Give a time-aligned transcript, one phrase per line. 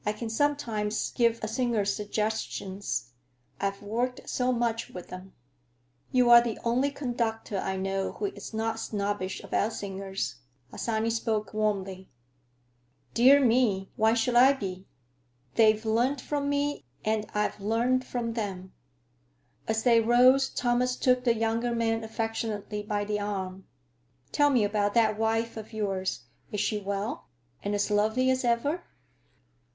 [0.03, 3.11] I can sometimes give a singer suggestions.
[3.59, 5.33] I've worked so much with them."
[6.11, 10.37] "You're the only conductor I know who is not snobbish about singers."
[10.71, 12.09] Harsanyi spoke warmly.
[13.13, 14.87] "Dear me, why should I be?
[15.53, 18.73] They've learned from me, and I've learned from them."
[19.67, 23.67] As they rose, Thomas took the younger man affectionately by the arm.
[24.31, 26.21] "Tell me about that wife of yours.
[26.51, 27.27] Is she well,
[27.61, 28.83] and as lovely as ever?